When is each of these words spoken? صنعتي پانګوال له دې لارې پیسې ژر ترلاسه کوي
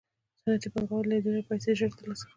صنعتي 0.41 0.69
پانګوال 0.73 1.05
له 1.09 1.17
دې 1.23 1.29
لارې 1.33 1.47
پیسې 1.49 1.71
ژر 1.79 1.91
ترلاسه 1.99 2.23
کوي 2.25 2.29